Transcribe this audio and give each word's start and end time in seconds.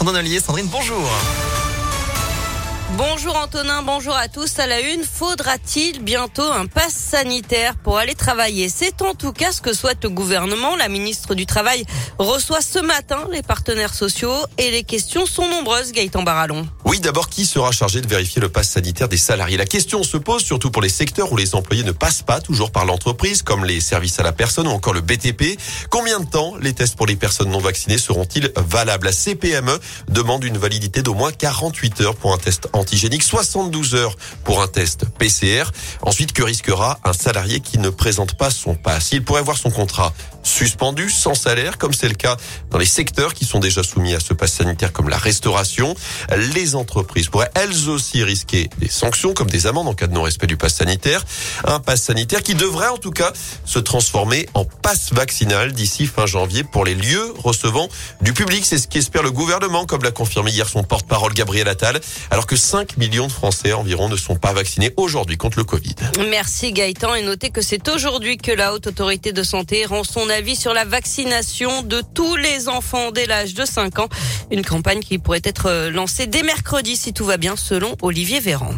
Sandrine 0.00 0.16
Ollier. 0.16 0.40
Sandrine, 0.40 0.66
bonjour. 0.68 1.49
Bonjour 2.96 3.36
Antonin, 3.36 3.82
bonjour 3.82 4.14
à 4.14 4.28
tous. 4.28 4.58
À 4.58 4.66
la 4.66 4.80
une, 4.80 5.04
faudra-t-il 5.04 6.02
bientôt 6.02 6.50
un 6.50 6.66
pass 6.66 6.92
sanitaire 6.92 7.76
pour 7.76 7.98
aller 7.98 8.14
travailler? 8.14 8.68
C'est 8.68 9.00
en 9.02 9.14
tout 9.14 9.32
cas 9.32 9.52
ce 9.52 9.60
que 9.60 9.72
souhaite 9.72 10.02
le 10.02 10.10
gouvernement. 10.10 10.76
La 10.76 10.88
ministre 10.88 11.34
du 11.34 11.46
Travail 11.46 11.84
reçoit 12.18 12.60
ce 12.60 12.78
matin 12.80 13.28
les 13.30 13.42
partenaires 13.42 13.94
sociaux 13.94 14.34
et 14.58 14.70
les 14.70 14.82
questions 14.82 15.24
sont 15.24 15.48
nombreuses, 15.48 15.92
Gaëtan 15.92 16.22
Barallon. 16.22 16.66
Oui, 16.84 16.98
d'abord, 16.98 17.28
qui 17.28 17.46
sera 17.46 17.70
chargé 17.70 18.00
de 18.00 18.08
vérifier 18.08 18.40
le 18.40 18.48
pass 18.48 18.70
sanitaire 18.70 19.08
des 19.08 19.16
salariés? 19.16 19.56
La 19.56 19.66
question 19.66 20.02
se 20.02 20.16
pose 20.16 20.42
surtout 20.42 20.72
pour 20.72 20.82
les 20.82 20.88
secteurs 20.88 21.30
où 21.30 21.36
les 21.36 21.54
employés 21.54 21.84
ne 21.84 21.92
passent 21.92 22.22
pas 22.22 22.40
toujours 22.40 22.72
par 22.72 22.84
l'entreprise, 22.84 23.42
comme 23.42 23.64
les 23.64 23.80
services 23.80 24.18
à 24.18 24.24
la 24.24 24.32
personne 24.32 24.66
ou 24.66 24.70
encore 24.70 24.94
le 24.94 25.00
BTP. 25.00 25.58
Combien 25.90 26.18
de 26.18 26.26
temps 26.26 26.54
les 26.60 26.72
tests 26.72 26.96
pour 26.96 27.06
les 27.06 27.16
personnes 27.16 27.50
non 27.50 27.60
vaccinées 27.60 27.98
seront-ils 27.98 28.50
valables? 28.56 29.06
La 29.06 29.12
CPME 29.12 29.78
demande 30.08 30.42
une 30.44 30.58
validité 30.58 31.02
d'au 31.02 31.14
moins 31.14 31.30
48 31.30 32.00
heures 32.00 32.16
pour 32.16 32.34
un 32.34 32.38
test 32.38 32.68
antigénique, 32.80 33.22
72 33.22 33.94
heures 33.94 34.16
pour 34.44 34.62
un 34.62 34.66
test 34.66 35.04
PCR. 35.18 35.64
Ensuite, 36.02 36.32
que 36.32 36.42
risquera 36.42 36.98
un 37.04 37.12
salarié 37.12 37.60
qui 37.60 37.78
ne 37.78 37.90
présente 37.90 38.34
pas 38.34 38.50
son 38.50 38.74
pass? 38.74 39.12
Il 39.12 39.24
pourrait 39.24 39.42
voir 39.42 39.58
son 39.58 39.70
contrat 39.70 40.12
suspendu, 40.42 41.10
sans 41.10 41.34
salaire, 41.34 41.78
comme 41.78 41.92
c'est 41.92 42.08
le 42.08 42.14
cas 42.14 42.36
dans 42.70 42.78
les 42.78 42.86
secteurs 42.86 43.34
qui 43.34 43.44
sont 43.44 43.58
déjà 43.58 43.82
soumis 43.82 44.14
à 44.14 44.20
ce 44.20 44.32
pass 44.32 44.52
sanitaire 44.52 44.92
comme 44.92 45.08
la 45.08 45.18
restauration. 45.18 45.94
Les 46.54 46.74
entreprises 46.74 47.28
pourraient 47.28 47.50
elles 47.54 47.88
aussi 47.88 48.24
risquer 48.24 48.70
des 48.78 48.88
sanctions 48.88 49.34
comme 49.34 49.50
des 49.50 49.66
amendes 49.66 49.88
en 49.88 49.94
cas 49.94 50.06
de 50.06 50.14
non-respect 50.14 50.46
du 50.46 50.56
pass 50.56 50.74
sanitaire. 50.74 51.24
Un 51.64 51.78
pass 51.78 52.02
sanitaire 52.02 52.42
qui 52.42 52.54
devrait 52.54 52.88
en 52.88 52.96
tout 52.96 53.10
cas 53.10 53.32
se 53.64 53.78
transformer 53.78 54.48
en 54.54 54.64
pass 54.64 55.12
vaccinal 55.12 55.72
d'ici 55.72 56.06
fin 56.06 56.26
janvier 56.26 56.64
pour 56.64 56.84
les 56.84 56.94
lieux 56.94 57.34
recevant 57.38 57.88
du 58.20 58.32
public. 58.32 58.64
C'est 58.64 58.78
ce 58.78 58.88
qu'espère 58.88 59.22
le 59.22 59.30
gouvernement, 59.30 59.84
comme 59.84 60.02
l'a 60.02 60.10
confirmé 60.10 60.50
hier 60.50 60.68
son 60.68 60.82
porte-parole 60.82 61.34
Gabriel 61.34 61.68
Attal, 61.68 62.00
alors 62.30 62.46
que 62.46 62.56
5 62.70 62.98
millions 62.98 63.26
de 63.26 63.32
Français 63.32 63.72
environ 63.72 64.08
ne 64.08 64.14
sont 64.14 64.36
pas 64.36 64.52
vaccinés 64.52 64.92
aujourd'hui 64.96 65.36
contre 65.36 65.58
le 65.58 65.64
Covid. 65.64 65.96
Merci 66.28 66.72
Gaëtan 66.72 67.16
et 67.16 67.22
notez 67.24 67.50
que 67.50 67.62
c'est 67.62 67.88
aujourd'hui 67.88 68.36
que 68.36 68.52
la 68.52 68.72
Haute 68.72 68.86
Autorité 68.86 69.32
de 69.32 69.42
Santé 69.42 69.86
rend 69.86 70.04
son 70.04 70.30
avis 70.30 70.54
sur 70.54 70.72
la 70.72 70.84
vaccination 70.84 71.82
de 71.82 72.00
tous 72.14 72.36
les 72.36 72.68
enfants 72.68 73.10
dès 73.10 73.26
l'âge 73.26 73.54
de 73.54 73.64
5 73.64 73.98
ans. 73.98 74.08
Une 74.52 74.64
campagne 74.64 75.00
qui 75.00 75.18
pourrait 75.18 75.42
être 75.42 75.88
lancée 75.88 76.28
dès 76.28 76.44
mercredi 76.44 76.94
si 76.94 77.12
tout 77.12 77.24
va 77.24 77.38
bien 77.38 77.56
selon 77.56 77.96
Olivier 78.02 78.38
Véran. 78.38 78.76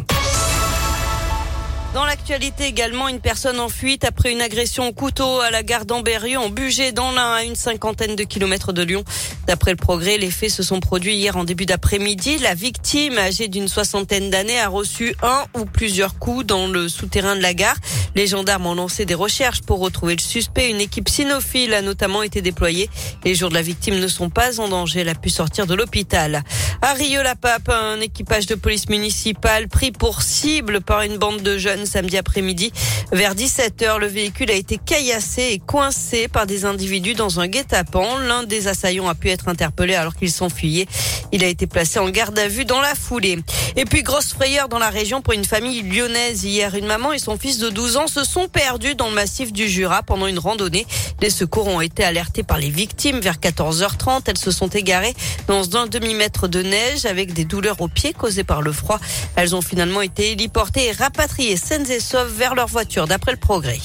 Dans 1.93 2.05
l'actualité 2.05 2.65
également, 2.65 3.07
une 3.07 3.19
personne 3.19 3.59
en 3.59 3.69
fuite 3.69 4.03
après 4.03 4.31
une 4.31 4.41
agression 4.41 4.87
au 4.87 4.93
couteau 4.93 5.41
à 5.41 5.51
la 5.51 5.61
gare 5.61 5.85
d'Amberieu 5.85 6.39
en 6.39 6.49
Bugey 6.49 6.91
dans 6.91 7.11
l'Ain 7.11 7.33
à 7.33 7.43
une 7.43 7.55
cinquantaine 7.55 8.15
de 8.15 8.23
kilomètres 8.23 8.73
de 8.73 8.81
Lyon. 8.81 9.03
D'après 9.45 9.69
le 9.69 9.77
progrès, 9.77 10.17
les 10.17 10.31
faits 10.31 10.49
se 10.49 10.63
sont 10.63 10.79
produits 10.79 11.13
hier 11.13 11.37
en 11.37 11.43
début 11.43 11.67
d'après-midi. 11.67 12.39
La 12.39 12.55
victime, 12.55 13.19
âgée 13.19 13.47
d'une 13.47 13.67
soixantaine 13.67 14.31
d'années, 14.31 14.59
a 14.59 14.69
reçu 14.69 15.15
un 15.21 15.43
ou 15.53 15.65
plusieurs 15.65 16.17
coups 16.17 16.47
dans 16.47 16.65
le 16.65 16.89
souterrain 16.89 17.35
de 17.35 17.43
la 17.43 17.53
gare. 17.53 17.77
Les 18.15 18.25
gendarmes 18.25 18.65
ont 18.65 18.73
lancé 18.73 19.05
des 19.05 19.13
recherches 19.13 19.61
pour 19.61 19.77
retrouver 19.77 20.15
le 20.15 20.21
suspect. 20.21 20.71
Une 20.71 20.81
équipe 20.81 21.09
cynophile 21.09 21.75
a 21.75 21.83
notamment 21.83 22.23
été 22.23 22.41
déployée. 22.41 22.89
Les 23.23 23.35
jours 23.35 23.49
de 23.49 23.55
la 23.55 23.61
victime 23.61 23.99
ne 23.99 24.07
sont 24.07 24.31
pas 24.31 24.59
en 24.59 24.67
danger. 24.67 25.01
Elle 25.01 25.09
a 25.09 25.15
pu 25.15 25.29
sortir 25.29 25.67
de 25.67 25.75
l'hôpital. 25.75 26.43
À 26.85 26.95
Rieux-la-Pape, 26.95 27.69
un 27.69 28.01
équipage 28.01 28.45
de 28.45 28.55
police 28.55 28.89
municipale 28.89 29.69
pris 29.69 29.93
pour 29.93 30.21
cible 30.21 30.81
par 30.81 31.03
une 31.03 31.15
bande 31.15 31.41
de 31.41 31.57
jeunes 31.57 31.85
samedi 31.85 32.17
après-midi. 32.17 32.73
Vers 33.13 33.35
17h, 33.35 33.99
le 33.99 34.07
véhicule 34.07 34.51
a 34.51 34.55
été 34.55 34.77
caillassé 34.77 35.43
et 35.53 35.59
coincé 35.59 36.27
par 36.27 36.45
des 36.45 36.65
individus 36.65 37.13
dans 37.13 37.39
un 37.39 37.47
guet-apens. 37.47 38.17
L'un 38.27 38.43
des 38.43 38.67
assaillants 38.67 39.07
a 39.07 39.15
pu 39.15 39.29
être 39.29 39.47
interpellé 39.47 39.95
alors 39.95 40.13
qu'il 40.13 40.29
s'enfuyait. 40.29 40.87
Il 41.33 41.43
a 41.43 41.47
été 41.47 41.65
placé 41.65 41.97
en 41.97 42.09
garde 42.09 42.37
à 42.37 42.47
vue 42.47 42.63
dans 42.63 42.79
la 42.79 42.93
foulée. 42.93 43.39
Et 43.75 43.85
puis, 43.85 44.03
grosse 44.03 44.33
frayeur 44.33 44.69
dans 44.69 44.77
la 44.77 44.91
région 44.91 45.23
pour 45.23 45.33
une 45.33 45.45
famille 45.45 45.81
lyonnaise. 45.81 46.43
Hier, 46.43 46.75
une 46.75 46.85
maman 46.85 47.11
et 47.11 47.17
son 47.17 47.39
fils 47.39 47.57
de 47.57 47.71
12 47.71 47.97
ans 47.97 48.05
se 48.05 48.23
sont 48.23 48.47
perdus 48.47 48.93
dans 48.93 49.09
le 49.09 49.15
massif 49.15 49.51
du 49.51 49.67
Jura 49.67 50.03
pendant 50.03 50.27
une 50.27 50.37
randonnée. 50.37 50.85
Les 51.21 51.31
secours 51.31 51.67
ont 51.67 51.81
été 51.81 52.03
alertés 52.03 52.43
par 52.43 52.59
les 52.59 52.69
victimes 52.69 53.19
vers 53.19 53.37
14h30. 53.37 54.21
Elles 54.27 54.37
se 54.37 54.51
sont 54.51 54.67
égarées 54.67 55.15
dans 55.47 55.75
un 55.75 55.87
demi-mètre 55.87 56.47
de 56.47 56.61
neige 56.61 57.07
avec 57.07 57.33
des 57.33 57.45
douleurs 57.45 57.81
aux 57.81 57.87
pieds 57.87 58.13
causées 58.13 58.43
par 58.43 58.61
le 58.61 58.71
froid. 58.71 58.99
Elles 59.35 59.55
ont 59.55 59.61
finalement 59.63 60.01
été 60.01 60.33
héliportées 60.33 60.85
et 60.85 60.91
rapatriées 60.91 61.57
saines 61.57 61.89
et 61.89 61.99
sauves 61.99 62.31
vers 62.31 62.53
leur 62.53 62.67
voiture 62.67 63.07
d'après 63.07 63.31
le 63.31 63.39
progrès. 63.39 63.79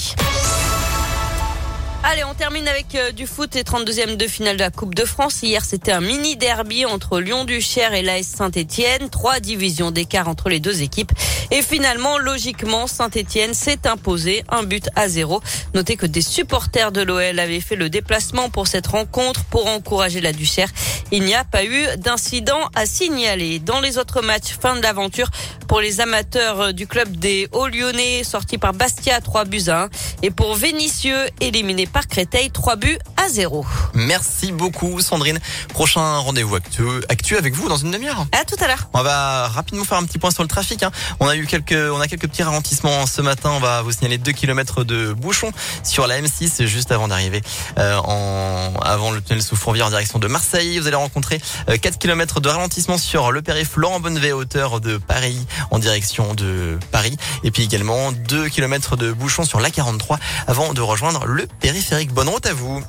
Allez, 2.10 2.24
on 2.24 2.32
termine 2.32 2.66
avec 2.66 2.94
euh, 2.94 3.12
du 3.12 3.26
foot 3.26 3.54
et 3.54 3.64
32e 3.64 4.16
de 4.16 4.26
finale 4.26 4.56
de 4.56 4.62
la 4.62 4.70
Coupe 4.70 4.94
de 4.94 5.04
France. 5.04 5.42
Hier, 5.42 5.62
c'était 5.62 5.92
un 5.92 6.00
mini 6.00 6.36
derby 6.36 6.86
entre 6.86 7.20
Lyon-Duchère 7.20 7.92
et 7.92 8.00
l'AS 8.00 8.22
Saint-Etienne. 8.22 9.10
Trois 9.10 9.40
divisions 9.40 9.90
d'écart 9.90 10.26
entre 10.26 10.48
les 10.48 10.58
deux 10.58 10.80
équipes. 10.80 11.12
Et 11.50 11.60
finalement, 11.60 12.16
logiquement, 12.16 12.86
Saint-Etienne 12.86 13.52
s'est 13.52 13.86
imposé 13.86 14.42
un 14.48 14.62
but 14.62 14.88
à 14.96 15.06
zéro. 15.08 15.42
Notez 15.74 15.96
que 15.96 16.06
des 16.06 16.22
supporters 16.22 16.92
de 16.92 17.02
l'OL 17.02 17.38
avaient 17.38 17.60
fait 17.60 17.76
le 17.76 17.90
déplacement 17.90 18.48
pour 18.48 18.68
cette 18.68 18.86
rencontre 18.86 19.44
pour 19.44 19.66
encourager 19.66 20.22
la 20.22 20.32
Duchère. 20.32 20.70
Il 21.10 21.24
n'y 21.24 21.34
a 21.34 21.44
pas 21.44 21.64
eu 21.64 21.84
d'incident 21.98 22.70
à 22.74 22.86
signaler. 22.86 23.58
Dans 23.58 23.80
les 23.80 23.98
autres 23.98 24.22
matchs, 24.22 24.56
fin 24.58 24.76
de 24.76 24.82
l'aventure 24.82 25.28
pour 25.66 25.80
les 25.82 26.00
amateurs 26.00 26.72
du 26.72 26.86
club 26.86 27.16
des 27.16 27.48
Hauts-Lyonnais, 27.52 28.24
sorti 28.24 28.56
par 28.56 28.72
Bastia 28.72 29.20
3 29.20 29.44
buts 29.44 29.68
à 29.68 29.84
1. 29.84 29.88
Et 30.22 30.30
pour 30.30 30.54
Vénitieux, 30.54 31.28
éliminé 31.40 31.86
par 31.86 31.97
Créteil, 32.06 32.50
3 32.50 32.76
buts 32.76 32.98
à 33.16 33.28
0. 33.28 33.66
Merci 33.94 34.52
beaucoup, 34.52 35.00
Sandrine. 35.00 35.38
Prochain 35.70 36.18
rendez-vous 36.18 36.54
actu, 36.54 36.82
actu 37.08 37.36
avec 37.36 37.54
vous 37.54 37.68
dans 37.68 37.76
une 37.76 37.90
demi-heure. 37.90 38.26
À 38.32 38.44
tout 38.44 38.56
à 38.60 38.68
l'heure. 38.68 38.88
On 38.92 39.02
va 39.02 39.48
rapidement 39.48 39.84
faire 39.84 39.98
un 39.98 40.04
petit 40.04 40.18
point 40.18 40.30
sur 40.30 40.42
le 40.42 40.48
trafic. 40.48 40.82
Hein. 40.82 40.90
On 41.20 41.28
a 41.28 41.36
eu 41.36 41.46
quelques, 41.46 41.72
on 41.72 42.00
a 42.00 42.06
quelques 42.06 42.28
petits 42.28 42.42
ralentissements 42.42 43.06
ce 43.06 43.22
matin. 43.22 43.50
On 43.50 43.60
va 43.60 43.82
vous 43.82 43.92
signaler 43.92 44.18
2 44.18 44.32
km 44.32 44.84
de 44.84 45.12
bouchons 45.12 45.50
sur 45.82 46.06
la 46.06 46.20
M6 46.20 46.66
juste 46.66 46.92
avant 46.92 47.08
d'arriver 47.08 47.42
euh, 47.78 47.96
en 47.98 48.74
avant 48.82 49.10
le 49.10 49.20
tunnel 49.20 49.42
sous 49.42 49.56
Fourvière 49.56 49.86
en 49.86 49.90
direction 49.90 50.18
de 50.18 50.28
Marseille. 50.28 50.78
Vous 50.78 50.86
allez 50.86 50.96
rencontrer 50.96 51.40
4 51.66 51.86
euh, 51.86 51.98
km 51.98 52.40
de 52.40 52.48
ralentissement 52.48 52.98
sur 52.98 53.32
le 53.32 53.42
périph' 53.42 53.76
Laurent 53.76 54.00
Bonnevet 54.00 54.32
hauteur 54.32 54.80
de 54.80 54.98
Paris 54.98 55.46
en 55.70 55.78
direction 55.78 56.34
de 56.34 56.78
Paris 56.90 57.16
et 57.44 57.50
puis 57.50 57.62
également 57.62 58.12
2 58.12 58.48
km 58.48 58.96
de 58.96 59.12
bouchons 59.12 59.44
sur 59.44 59.60
la 59.60 59.70
43 59.70 60.18
avant 60.46 60.72
de 60.72 60.80
rejoindre 60.80 61.26
le 61.26 61.46
périphérique. 61.88 62.12
Bonne 62.12 62.28
route 62.28 62.46
à 62.46 62.52
vous. 62.52 62.82